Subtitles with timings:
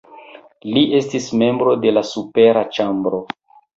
[0.77, 3.21] Li estis membro de la supera ĉambro.